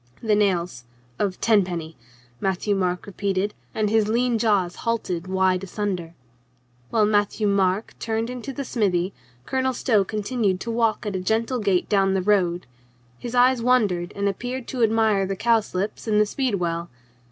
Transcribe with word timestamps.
"The 0.23 0.33
nails— 0.35 0.85
of 1.19 1.39
tenpenny," 1.39 1.95
Matthieu 2.39 2.73
Marc 2.73 3.05
repeat 3.05 3.37
ed, 3.37 3.53
and 3.75 3.87
his 3.87 4.07
lean 4.07 4.39
jaws 4.39 4.77
halted 4.77 5.27
wide 5.27 5.63
asunder. 5.63 6.15
While 6.89 7.05
Matthieu 7.05 7.45
Marc 7.45 7.93
turned 7.99 8.27
into 8.31 8.51
the 8.51 8.65
smithy 8.65 9.13
Colonel 9.45 9.73
Stow 9.73 10.03
continued 10.03 10.59
to 10.61 10.71
walk 10.71 11.05
at 11.05 11.15
a 11.15 11.19
gentle 11.19 11.59
gait 11.59 11.87
down 11.87 12.15
the 12.15 12.23
road. 12.23 12.65
His 13.19 13.35
eyes 13.35 13.61
wandered 13.61 14.11
and 14.15 14.27
appeared 14.27 14.67
to 14.69 14.81
admire 14.81 15.27
the 15.27 15.35
cowslips 15.35 16.07
and 16.07 16.19
the 16.19 16.25
speedwell. 16.25 16.89